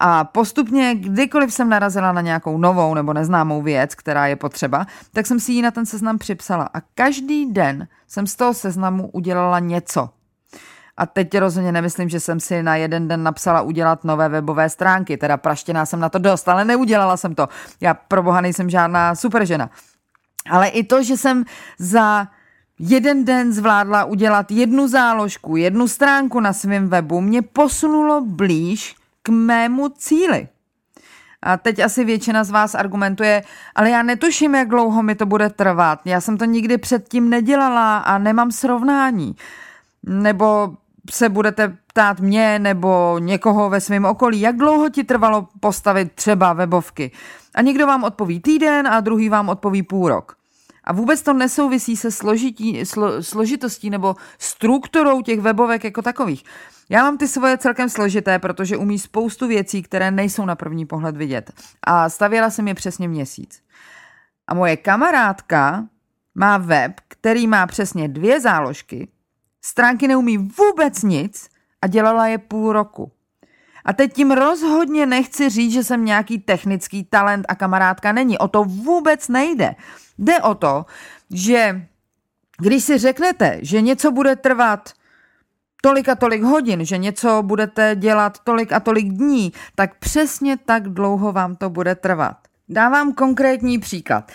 A 0.00 0.24
postupně, 0.24 0.94
kdykoliv 0.94 1.52
jsem 1.52 1.68
narazila 1.68 2.12
na 2.12 2.20
nějakou 2.20 2.58
novou 2.58 2.94
nebo 2.94 3.12
neznámou 3.12 3.62
věc, 3.62 3.94
která 3.94 4.26
je 4.26 4.36
potřeba, 4.36 4.86
tak 5.12 5.26
jsem 5.26 5.40
si 5.40 5.52
ji 5.52 5.62
na 5.62 5.70
ten 5.70 5.86
seznam 5.86 6.18
připsala. 6.18 6.70
A 6.74 6.80
každý 6.94 7.52
den 7.52 7.88
jsem 8.08 8.26
z 8.26 8.36
toho 8.36 8.54
seznamu 8.54 9.10
udělala 9.10 9.58
něco. 9.58 10.10
A 10.96 11.06
teď 11.06 11.38
rozhodně 11.38 11.72
nemyslím, 11.72 12.08
že 12.08 12.20
jsem 12.20 12.40
si 12.40 12.62
na 12.62 12.76
jeden 12.76 13.08
den 13.08 13.22
napsala 13.22 13.62
udělat 13.62 14.04
nové 14.04 14.28
webové 14.28 14.70
stránky, 14.70 15.16
teda 15.16 15.36
praštěná 15.36 15.86
jsem 15.86 16.00
na 16.00 16.08
to 16.08 16.18
dost, 16.18 16.48
ale 16.48 16.64
neudělala 16.64 17.16
jsem 17.16 17.34
to. 17.34 17.48
Já 17.80 17.94
pro 17.94 18.22
boha 18.22 18.40
nejsem 18.40 18.70
žádná 18.70 19.14
super 19.14 19.44
žena. 19.44 19.70
Ale 20.50 20.68
i 20.68 20.84
to, 20.84 21.02
že 21.02 21.16
jsem 21.16 21.44
za 21.78 22.26
jeden 22.78 23.24
den 23.24 23.52
zvládla 23.52 24.04
udělat 24.04 24.50
jednu 24.50 24.88
záložku, 24.88 25.56
jednu 25.56 25.88
stránku 25.88 26.40
na 26.40 26.52
svém 26.52 26.88
webu, 26.88 27.20
mě 27.20 27.42
posunulo 27.42 28.20
blíž 28.20 28.96
k 29.28 29.30
mému 29.30 29.88
cíli. 29.88 30.48
A 31.42 31.56
teď 31.56 31.78
asi 31.78 32.04
většina 32.04 32.44
z 32.44 32.50
vás 32.50 32.74
argumentuje, 32.74 33.42
ale 33.74 33.90
já 33.90 34.02
netuším, 34.02 34.54
jak 34.54 34.68
dlouho 34.68 35.02
mi 35.02 35.14
to 35.14 35.26
bude 35.26 35.50
trvat. 35.50 36.00
Já 36.04 36.20
jsem 36.20 36.38
to 36.38 36.44
nikdy 36.44 36.78
předtím 36.78 37.30
nedělala 37.30 37.98
a 37.98 38.18
nemám 38.18 38.52
srovnání. 38.52 39.36
Nebo 40.02 40.76
se 41.10 41.28
budete 41.28 41.76
ptát 41.86 42.20
mě 42.20 42.58
nebo 42.58 43.18
někoho 43.18 43.70
ve 43.70 43.80
svém 43.80 44.04
okolí, 44.04 44.40
jak 44.40 44.56
dlouho 44.56 44.88
ti 44.88 45.04
trvalo 45.04 45.48
postavit 45.60 46.12
třeba 46.12 46.52
webovky. 46.52 47.10
A 47.54 47.62
někdo 47.62 47.86
vám 47.86 48.04
odpoví 48.04 48.40
týden 48.40 48.88
a 48.88 49.00
druhý 49.00 49.28
vám 49.28 49.48
odpoví 49.48 49.82
půl 49.82 50.08
rok. 50.08 50.37
A 50.88 50.92
vůbec 50.92 51.22
to 51.22 51.32
nesouvisí 51.32 51.96
se 51.96 52.10
složití, 52.10 52.86
slo, 52.86 53.22
složitostí 53.22 53.90
nebo 53.90 54.16
strukturou 54.38 55.22
těch 55.22 55.40
webovek 55.40 55.84
jako 55.84 56.02
takových. 56.02 56.44
Já 56.88 57.02
mám 57.02 57.18
ty 57.18 57.28
svoje 57.28 57.58
celkem 57.58 57.88
složité, 57.88 58.38
protože 58.38 58.76
umí 58.76 58.98
spoustu 58.98 59.48
věcí, 59.48 59.82
které 59.82 60.10
nejsou 60.10 60.44
na 60.44 60.56
první 60.56 60.86
pohled 60.86 61.16
vidět. 61.16 61.52
A 61.82 62.08
stavěla 62.08 62.50
jsem 62.50 62.68
je 62.68 62.74
přesně 62.74 63.08
měsíc. 63.08 63.62
A 64.46 64.54
moje 64.54 64.76
kamarádka 64.76 65.86
má 66.34 66.58
web, 66.58 66.92
který 67.08 67.46
má 67.46 67.66
přesně 67.66 68.08
dvě 68.08 68.40
záložky, 68.40 69.08
Stránky 69.64 70.08
neumí 70.08 70.38
vůbec 70.38 71.02
nic 71.02 71.48
a 71.82 71.86
dělala 71.86 72.26
je 72.26 72.38
půl 72.38 72.72
roku. 72.72 73.12
A 73.88 73.92
teď 73.92 74.12
tím 74.12 74.30
rozhodně 74.30 75.06
nechci 75.06 75.48
říct, 75.48 75.72
že 75.72 75.84
jsem 75.84 76.04
nějaký 76.04 76.38
technický 76.38 77.04
talent 77.04 77.46
a 77.48 77.54
kamarádka 77.54 78.12
není. 78.12 78.38
O 78.38 78.48
to 78.48 78.64
vůbec 78.64 79.28
nejde. 79.28 79.74
Jde 80.18 80.40
o 80.40 80.54
to, 80.54 80.86
že 81.30 81.86
když 82.60 82.84
si 82.84 82.98
řeknete, 82.98 83.58
že 83.62 83.80
něco 83.80 84.12
bude 84.12 84.36
trvat 84.36 84.92
tolik 85.82 86.08
a 86.08 86.14
tolik 86.14 86.42
hodin, 86.42 86.84
že 86.84 86.98
něco 86.98 87.42
budete 87.42 87.96
dělat 87.96 88.38
tolik 88.44 88.72
a 88.72 88.80
tolik 88.80 89.08
dní, 89.08 89.52
tak 89.74 89.98
přesně 89.98 90.56
tak 90.56 90.88
dlouho 90.88 91.32
vám 91.32 91.56
to 91.56 91.70
bude 91.70 91.94
trvat. 91.94 92.36
Dávám 92.68 93.12
konkrétní 93.12 93.78
příklad. 93.78 94.32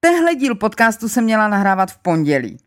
Tehle 0.00 0.34
díl 0.34 0.54
podcastu 0.54 1.08
jsem 1.08 1.24
měla 1.24 1.48
nahrávat 1.48 1.90
v 1.90 1.98
pondělí. 1.98 2.58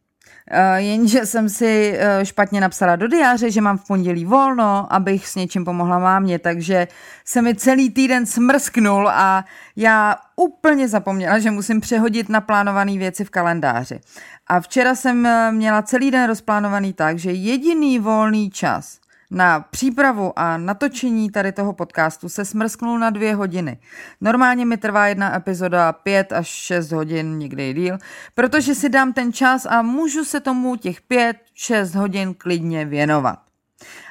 Uh, 0.52 0.76
jenže 0.76 1.26
jsem 1.26 1.50
si 1.50 1.98
uh, 1.98 2.24
špatně 2.24 2.62
napsala 2.62 2.96
do 2.96 3.08
diáře, 3.08 3.52
že 3.52 3.62
mám 3.62 3.78
v 3.78 3.88
pondělí 3.88 4.26
volno, 4.26 4.88
abych 4.94 5.28
s 5.28 5.36
něčím 5.36 5.66
pomohla 5.66 6.00
mámě, 6.00 6.40
takže 6.40 6.88
se 7.26 7.42
mi 7.42 7.56
celý 7.56 7.90
týden 7.90 8.26
smrsknul 8.26 9.10
a 9.10 9.46
já 9.76 10.16
úplně 10.36 10.88
zapomněla, 10.88 11.40
že 11.40 11.52
musím 11.52 11.82
přehodit 11.82 12.30
naplánované 12.30 12.98
věci 12.98 13.26
v 13.26 13.30
kalendáři. 13.30 14.00
A 14.48 14.60
včera 14.60 14.96
jsem 14.96 15.26
uh, 15.26 15.56
měla 15.56 15.82
celý 15.82 16.12
den 16.12 16.28
rozplánovaný 16.28 16.94
tak, 16.94 17.20
že 17.20 17.32
jediný 17.32 18.00
volný 18.00 18.50
čas 18.50 19.00
na 19.36 19.60
přípravu 19.60 20.40
a 20.40 20.58
natočení 20.58 21.32
tady 21.32 21.52
toho 21.52 21.74
podcastu 21.74 22.30
se 22.30 22.46
smrsknul 22.46 23.00
na 23.00 23.10
dvě 23.10 23.36
hodiny. 23.36 23.78
Normálně 24.22 24.66
mi 24.66 24.78
trvá 24.78 25.08
jedna 25.08 25.36
epizoda 25.36 25.94
pět 25.94 26.32
až 26.32 26.48
šest 26.48 26.92
hodin, 26.92 27.38
někdy 27.38 27.70
i 27.70 27.74
díl, 27.74 27.98
protože 28.36 28.76
si 28.76 28.90
dám 28.90 29.14
ten 29.14 29.34
čas 29.34 29.66
a 29.66 29.82
můžu 29.82 30.24
se 30.26 30.40
tomu 30.40 30.76
těch 30.76 31.02
pět, 31.02 31.38
šest 31.54 31.96
hodin 31.96 32.34
klidně 32.34 32.86
věnovat. 32.86 33.40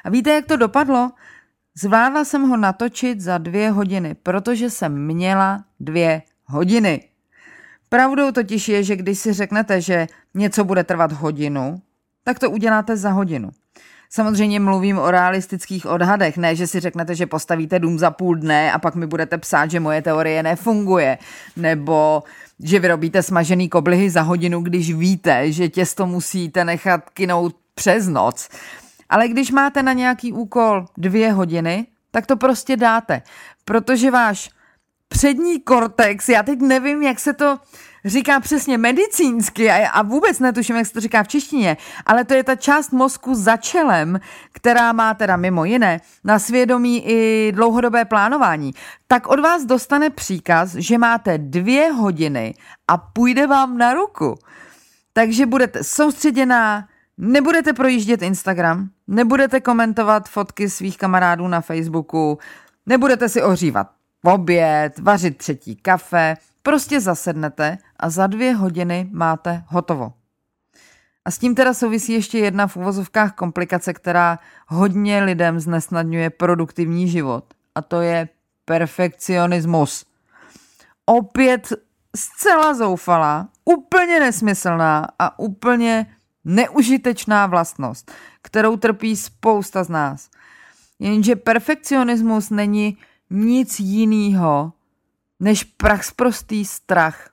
A 0.03 0.09
víte, 0.09 0.33
jak 0.33 0.45
to 0.45 0.57
dopadlo? 0.57 1.11
Zvládla 1.77 2.25
jsem 2.25 2.41
ho 2.49 2.57
natočit 2.57 3.21
za 3.21 3.37
dvě 3.37 3.71
hodiny, 3.71 4.15
protože 4.23 4.69
jsem 4.69 5.05
měla 5.05 5.63
dvě 5.79 6.21
hodiny. 6.45 7.09
Pravdou 7.89 8.31
totiž 8.31 8.69
je, 8.69 8.83
že 8.83 8.95
když 8.95 9.19
si 9.19 9.33
řeknete, 9.33 9.81
že 9.81 10.07
něco 10.33 10.63
bude 10.63 10.83
trvat 10.83 11.11
hodinu, 11.11 11.81
tak 12.23 12.39
to 12.39 12.51
uděláte 12.51 12.97
za 12.97 13.09
hodinu. 13.09 13.49
Samozřejmě 14.15 14.59
mluvím 14.59 14.97
o 14.97 15.11
realistických 15.11 15.85
odhadech, 15.85 16.37
ne, 16.37 16.55
že 16.55 16.67
si 16.67 16.79
řeknete, 16.79 17.15
že 17.15 17.25
postavíte 17.25 17.79
dům 17.79 17.99
za 17.99 18.11
půl 18.11 18.35
dne 18.35 18.71
a 18.71 18.79
pak 18.79 18.95
mi 18.95 19.07
budete 19.07 19.37
psát, 19.37 19.71
že 19.71 19.79
moje 19.79 20.01
teorie 20.01 20.43
nefunguje, 20.43 21.17
nebo 21.55 22.23
že 22.59 22.79
vyrobíte 22.79 23.23
smažený 23.23 23.69
koblihy 23.69 24.09
za 24.09 24.21
hodinu, 24.21 24.61
když 24.61 24.93
víte, 24.93 25.51
že 25.51 25.69
těsto 25.69 26.05
musíte 26.05 26.65
nechat 26.65 27.09
kinout 27.09 27.55
přes 27.73 28.07
noc. 28.07 28.49
Ale 29.09 29.27
když 29.27 29.51
máte 29.51 29.83
na 29.83 29.93
nějaký 29.93 30.33
úkol 30.33 30.85
dvě 30.97 31.31
hodiny, 31.31 31.87
tak 32.11 32.25
to 32.25 32.37
prostě 32.37 32.77
dáte, 32.77 33.21
protože 33.65 34.11
váš 34.11 34.49
přední 35.15 35.59
kortex, 35.59 36.29
já 36.29 36.43
teď 36.43 36.59
nevím, 36.59 37.03
jak 37.03 37.19
se 37.19 37.33
to 37.33 37.59
říká 38.05 38.39
přesně 38.39 38.77
medicínsky 38.77 39.71
a, 39.71 39.89
a 39.89 40.01
vůbec 40.01 40.39
netuším, 40.39 40.75
jak 40.75 40.87
se 40.87 40.93
to 40.93 40.99
říká 40.99 41.23
v 41.23 41.27
češtině, 41.27 41.77
ale 42.05 42.23
to 42.23 42.33
je 42.33 42.43
ta 42.43 42.55
část 42.55 42.91
mozku 42.91 43.35
za 43.35 43.57
čelem, 43.57 44.19
která 44.51 44.93
má 44.93 45.13
teda 45.13 45.35
mimo 45.37 45.65
jiné 45.65 46.01
na 46.23 46.39
svědomí 46.39 47.07
i 47.07 47.51
dlouhodobé 47.55 48.05
plánování, 48.05 48.71
tak 49.07 49.27
od 49.27 49.39
vás 49.39 49.65
dostane 49.65 50.09
příkaz, 50.09 50.75
že 50.75 50.97
máte 50.97 51.37
dvě 51.37 51.91
hodiny 51.91 52.53
a 52.87 52.97
půjde 52.97 53.47
vám 53.47 53.77
na 53.77 53.93
ruku. 53.93 54.35
Takže 55.13 55.45
budete 55.45 55.83
soustředěná, 55.83 56.87
nebudete 57.17 57.73
projíždět 57.73 58.21
Instagram, 58.21 58.89
nebudete 59.07 59.61
komentovat 59.61 60.29
fotky 60.29 60.69
svých 60.69 60.97
kamarádů 60.97 61.47
na 61.47 61.61
Facebooku, 61.61 62.39
nebudete 62.85 63.29
si 63.29 63.41
ohřívat 63.41 63.94
oběd, 64.25 64.99
vařit 64.99 65.37
třetí 65.37 65.75
kafe, 65.75 66.37
prostě 66.63 67.01
zasednete 67.01 67.77
a 67.99 68.09
za 68.09 68.27
dvě 68.27 68.53
hodiny 68.53 69.09
máte 69.11 69.63
hotovo. 69.67 70.13
A 71.25 71.31
s 71.31 71.37
tím 71.37 71.55
teda 71.55 71.73
souvisí 71.73 72.13
ještě 72.13 72.39
jedna 72.39 72.67
v 72.67 72.77
uvozovkách 72.77 73.35
komplikace, 73.35 73.93
která 73.93 74.39
hodně 74.67 75.23
lidem 75.23 75.59
znesnadňuje 75.59 76.29
produktivní 76.29 77.07
život. 77.07 77.45
A 77.75 77.81
to 77.81 78.01
je 78.01 78.29
perfekcionismus. 78.65 80.05
Opět 81.05 81.73
zcela 82.15 82.73
zoufalá, 82.73 83.47
úplně 83.65 84.19
nesmyslná 84.19 85.07
a 85.19 85.39
úplně 85.39 86.15
neužitečná 86.45 87.47
vlastnost, 87.47 88.11
kterou 88.41 88.77
trpí 88.77 89.15
spousta 89.15 89.83
z 89.83 89.89
nás. 89.89 90.29
Jenže 90.99 91.35
perfekcionismus 91.35 92.49
není 92.49 92.97
nic 93.35 93.79
jiného 93.79 94.73
než 95.39 95.63
prachsprostý 95.63 96.65
strach. 96.65 97.29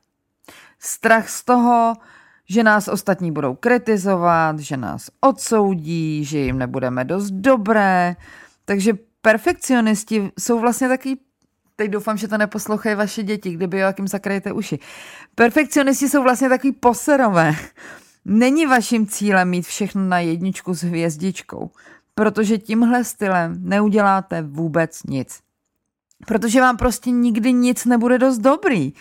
Strach 0.79 1.29
z 1.29 1.45
toho, 1.45 1.95
že 2.49 2.63
nás 2.63 2.89
ostatní 2.89 3.33
budou 3.33 3.55
kritizovat, 3.55 4.59
že 4.59 4.77
nás 4.77 5.11
odsoudí, 5.21 6.25
že 6.25 6.39
jim 6.39 6.59
nebudeme 6.59 7.05
dost 7.05 7.31
dobré. 7.31 8.17
Takže 8.65 8.93
perfekcionisti 9.23 10.31
jsou 10.39 10.61
vlastně 10.61 10.89
taky 10.89 11.19
teď 11.77 11.91
doufám, 11.91 12.17
že 12.17 12.29
to 12.29 12.39
neposlouchají 12.39 12.97
vaše 12.97 13.23
děti, 13.23 13.51
kdyby 13.51 13.79
jo, 13.79 13.87
jakým 13.87 14.09
zakrajete 14.09 14.53
uši. 14.53 14.79
Perfekcionisti 15.35 16.09
jsou 16.09 16.23
vlastně 16.23 16.49
takový 16.49 16.73
poserové. 16.73 17.55
Není 18.25 18.67
vaším 18.67 19.07
cílem 19.07 19.51
mít 19.51 19.67
všechno 19.67 20.03
na 20.03 20.19
jedničku 20.19 20.75
s 20.75 20.83
hvězdičkou, 20.83 21.71
protože 22.15 22.59
tímhle 22.59 23.05
stylem 23.05 23.57
neuděláte 23.59 24.43
vůbec 24.43 25.03
nic. 25.03 25.41
Protože 26.27 26.61
vám 26.61 26.77
prostě 26.77 27.11
nikdy 27.11 27.53
nic 27.53 27.85
nebude 27.85 28.19
dost 28.19 28.39
dobrý. 28.39 28.93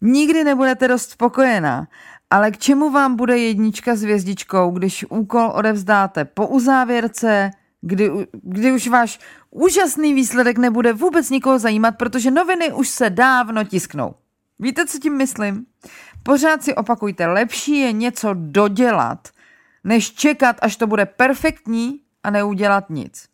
Nikdy 0.00 0.44
nebudete 0.44 0.88
dost 0.88 1.10
spokojená. 1.10 1.88
Ale 2.30 2.50
k 2.50 2.58
čemu 2.58 2.90
vám 2.90 3.16
bude 3.16 3.38
jednička 3.38 3.96
s 3.96 4.02
hvězdičkou, 4.02 4.70
když 4.70 5.04
úkol 5.08 5.52
odevzdáte 5.54 6.24
po 6.24 6.46
uzávěrce, 6.46 7.50
kdy, 7.80 8.10
kdy 8.42 8.72
už 8.72 8.88
váš 8.88 9.20
úžasný 9.50 10.14
výsledek 10.14 10.58
nebude 10.58 10.92
vůbec 10.92 11.30
nikoho 11.30 11.58
zajímat, 11.58 11.90
protože 11.90 12.30
noviny 12.30 12.72
už 12.72 12.88
se 12.88 13.10
dávno 13.10 13.64
tisknou. 13.64 14.14
Víte, 14.58 14.86
co 14.86 14.98
tím 14.98 15.16
myslím? 15.16 15.66
Pořád 16.22 16.62
si 16.62 16.74
opakujte, 16.74 17.26
lepší 17.26 17.78
je 17.78 17.92
něco 17.92 18.30
dodělat, 18.34 19.28
než 19.84 20.12
čekat, 20.14 20.56
až 20.62 20.76
to 20.76 20.86
bude 20.86 21.06
perfektní 21.06 22.00
a 22.22 22.30
neudělat 22.30 22.90
nic. 22.90 23.28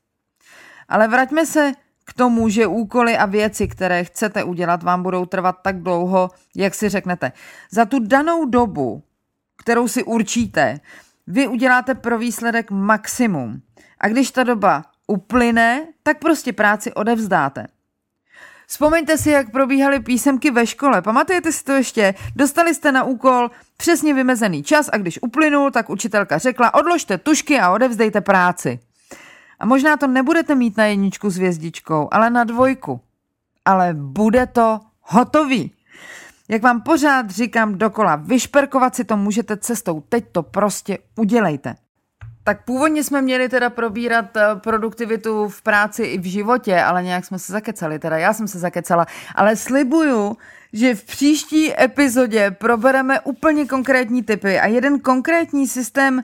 Ale 0.88 1.09
vraťme 1.09 1.47
se 1.47 1.73
k 2.04 2.12
tomu, 2.12 2.48
že 2.48 2.66
úkoly 2.66 3.16
a 3.16 3.26
věci, 3.26 3.68
které 3.68 4.04
chcete 4.04 4.44
udělat, 4.44 4.82
vám 4.82 5.02
budou 5.02 5.26
trvat 5.26 5.56
tak 5.62 5.82
dlouho, 5.82 6.30
jak 6.56 6.74
si 6.74 6.88
řeknete. 6.88 7.32
Za 7.70 7.84
tu 7.84 7.98
danou 8.06 8.44
dobu, 8.44 9.02
kterou 9.56 9.88
si 9.88 10.04
určíte, 10.04 10.80
vy 11.26 11.48
uděláte 11.48 11.94
pro 11.94 12.18
výsledek 12.18 12.70
maximum. 12.70 13.62
A 14.00 14.08
když 14.08 14.30
ta 14.30 14.44
doba 14.44 14.84
uplyne, 15.06 15.86
tak 16.02 16.18
prostě 16.18 16.52
práci 16.52 16.92
odevzdáte. 16.92 17.66
Vzpomeňte 18.66 19.18
si, 19.18 19.30
jak 19.30 19.50
probíhaly 19.50 20.00
písemky 20.00 20.50
ve 20.50 20.66
škole. 20.66 21.02
Pamatujete 21.02 21.52
si 21.52 21.64
to 21.64 21.72
ještě? 21.72 22.14
Dostali 22.36 22.74
jste 22.74 22.92
na 22.92 23.04
úkol 23.04 23.50
přesně 23.76 24.14
vymezený 24.14 24.62
čas 24.62 24.90
a 24.92 24.96
když 24.96 25.18
uplynul, 25.22 25.70
tak 25.70 25.90
učitelka 25.90 26.38
řekla, 26.38 26.74
odložte 26.74 27.18
tušky 27.18 27.60
a 27.60 27.70
odevzdejte 27.70 28.20
práci. 28.20 28.80
A 29.62 29.66
možná 29.66 29.96
to 29.96 30.07
nebudete 30.07 30.55
mít 30.55 30.77
na 30.77 30.85
jedničku 30.85 31.31
s 31.31 31.37
hvězdičkou, 31.37 32.09
ale 32.11 32.31
na 32.31 32.44
dvojku. 32.44 33.01
Ale 33.64 33.94
bude 33.94 34.46
to 34.46 34.81
hotový. 35.03 35.72
Jak 36.48 36.62
vám 36.62 36.83
pořád 36.83 37.31
říkám 37.31 37.79
dokola, 37.79 38.16
vyšperkovat 38.16 38.94
si 38.94 39.05
to 39.05 39.16
můžete 39.16 39.57
cestou, 39.57 40.03
teď 40.09 40.25
to 40.33 40.42
prostě 40.42 40.98
udělejte. 41.16 41.75
Tak 42.44 42.64
původně 42.64 43.05
jsme 43.05 43.22
měli 43.22 43.48
teda 43.48 43.70
probírat 43.70 44.37
eh, 44.37 44.42
produktivitu 44.55 45.48
v 45.48 45.62
práci 45.62 46.03
i 46.03 46.18
v 46.18 46.31
životě, 46.31 46.83
ale 46.83 47.03
nějak 47.03 47.25
jsme 47.25 47.38
se 47.38 47.53
zakecali, 47.53 47.98
teda 47.98 48.18
já 48.18 48.33
jsem 48.33 48.48
se 48.48 48.59
zakecala, 48.59 49.07
ale 49.35 49.57
slibuju, 49.57 50.37
že 50.72 50.94
v 50.94 51.05
příští 51.05 51.81
epizodě 51.83 52.51
probereme 52.51 53.20
úplně 53.20 53.66
konkrétní 53.66 54.22
typy 54.22 54.61
a 54.61 54.66
jeden 54.66 55.01
konkrétní 55.01 55.68
systém 55.68 56.22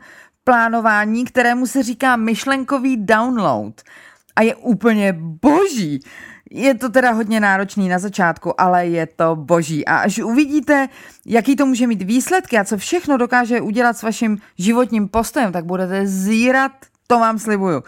plánování, 0.49 1.25
kterému 1.25 1.67
se 1.67 1.83
říká 1.83 2.17
myšlenkový 2.17 2.97
download. 2.97 3.83
A 4.37 4.43
je 4.43 4.55
úplně 4.55 5.13
boží. 5.19 6.01
Je 6.51 6.75
to 6.75 6.89
teda 6.89 7.11
hodně 7.11 7.41
náročný 7.41 7.89
na 7.89 7.99
začátku, 7.99 8.61
ale 8.61 8.87
je 8.87 9.07
to 9.07 9.37
boží. 9.37 9.87
A 9.87 9.97
až 9.97 10.19
uvidíte, 10.19 10.89
jaký 11.27 11.57
to 11.57 11.67
může 11.67 11.87
mít 11.87 12.03
výsledky 12.03 12.59
a 12.59 12.65
co 12.65 12.77
všechno 12.77 13.17
dokáže 13.17 13.61
udělat 13.61 13.97
s 13.97 14.03
vaším 14.03 14.39
životním 14.59 15.09
postojem, 15.09 15.53
tak 15.53 15.65
budete 15.65 16.07
zírat, 16.07 16.73
to 17.07 17.19
vám 17.19 17.39
slibuju. 17.39 17.83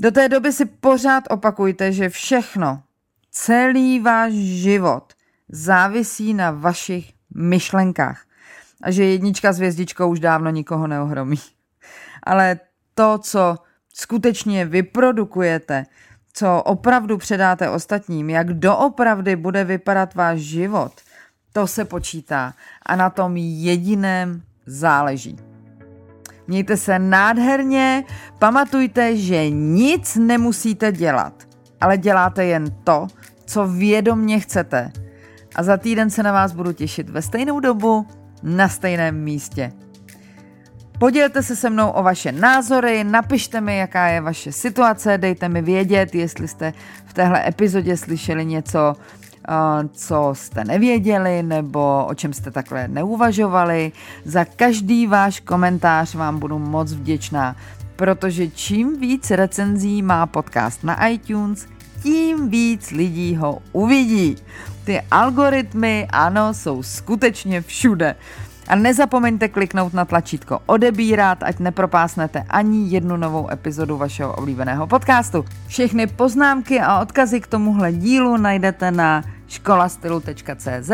Do 0.00 0.10
té 0.10 0.28
doby 0.28 0.52
si 0.52 0.64
pořád 0.64 1.24
opakujte, 1.30 1.92
že 1.92 2.08
všechno, 2.08 2.82
celý 3.30 4.00
váš 4.00 4.32
život 4.32 5.12
závisí 5.48 6.34
na 6.34 6.50
vašich 6.50 7.12
myšlenkách. 7.34 8.24
A 8.82 8.90
že 8.90 9.04
jednička 9.04 9.52
s 9.52 9.56
hvězdičkou 9.56 10.08
už 10.08 10.20
dávno 10.20 10.50
nikoho 10.50 10.86
neohromí. 10.86 11.38
Ale 12.22 12.60
to, 12.94 13.18
co 13.18 13.56
skutečně 13.94 14.64
vyprodukujete, 14.64 15.84
co 16.32 16.62
opravdu 16.62 17.18
předáte 17.18 17.70
ostatním, 17.70 18.30
jak 18.30 18.52
doopravdy 18.52 19.36
bude 19.36 19.64
vypadat 19.64 20.14
váš 20.14 20.40
život, 20.40 20.92
to 21.52 21.66
se 21.66 21.84
počítá 21.84 22.54
a 22.86 22.96
na 22.96 23.10
tom 23.10 23.36
jediném 23.36 24.42
záleží. 24.66 25.36
Mějte 26.46 26.76
se 26.76 26.98
nádherně, 26.98 28.04
pamatujte, 28.38 29.16
že 29.16 29.50
nic 29.50 30.16
nemusíte 30.16 30.92
dělat, 30.92 31.42
ale 31.80 31.98
děláte 31.98 32.44
jen 32.44 32.64
to, 32.84 33.06
co 33.44 33.66
vědomně 33.66 34.40
chcete. 34.40 34.92
A 35.54 35.62
za 35.62 35.76
týden 35.76 36.10
se 36.10 36.22
na 36.22 36.32
vás 36.32 36.52
budu 36.52 36.72
těšit 36.72 37.10
ve 37.10 37.22
stejnou 37.22 37.60
dobu, 37.60 38.06
na 38.42 38.68
stejném 38.68 39.22
místě. 39.24 39.72
Podělte 41.02 41.42
se 41.42 41.56
se 41.56 41.70
mnou 41.70 41.90
o 41.90 42.02
vaše 42.02 42.32
názory, 42.32 43.04
napište 43.04 43.60
mi, 43.60 43.76
jaká 43.76 44.06
je 44.06 44.20
vaše 44.20 44.52
situace, 44.52 45.18
dejte 45.18 45.48
mi 45.48 45.62
vědět, 45.62 46.14
jestli 46.14 46.48
jste 46.48 46.72
v 47.06 47.14
téhle 47.14 47.48
epizodě 47.48 47.96
slyšeli 47.96 48.46
něco, 48.46 48.94
co 49.92 50.30
jste 50.32 50.64
nevěděli 50.64 51.42
nebo 51.42 52.06
o 52.08 52.14
čem 52.14 52.32
jste 52.32 52.50
takhle 52.50 52.88
neuvažovali. 52.88 53.92
Za 54.24 54.44
každý 54.44 55.06
váš 55.06 55.40
komentář 55.40 56.14
vám 56.14 56.38
budu 56.38 56.58
moc 56.58 56.92
vděčná, 56.92 57.56
protože 57.96 58.48
čím 58.48 59.00
víc 59.00 59.30
recenzí 59.30 60.02
má 60.02 60.26
podcast 60.26 60.84
na 60.84 61.06
iTunes, 61.06 61.66
tím 62.02 62.48
víc 62.48 62.90
lidí 62.90 63.36
ho 63.36 63.58
uvidí. 63.72 64.36
Ty 64.84 65.00
algoritmy, 65.10 66.08
ano, 66.10 66.54
jsou 66.54 66.82
skutečně 66.82 67.60
všude. 67.60 68.14
A 68.68 68.74
nezapomeňte 68.74 69.48
kliknout 69.48 69.92
na 69.92 70.04
tlačítko 70.04 70.62
odebírat, 70.66 71.42
ať 71.42 71.58
nepropásnete 71.58 72.46
ani 72.48 72.88
jednu 72.88 73.16
novou 73.16 73.50
epizodu 73.50 73.96
vašeho 73.96 74.32
oblíbeného 74.38 74.86
podcastu. 74.86 75.44
Všechny 75.66 76.06
poznámky 76.06 76.80
a 76.80 77.00
odkazy 77.00 77.40
k 77.40 77.46
tomuhle 77.46 77.92
dílu 77.92 78.36
najdete 78.36 78.90
na 78.90 79.22
školastylu.cz 79.48 80.90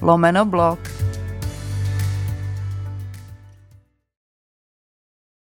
lomeno 0.00 0.44
blog. 0.44 0.78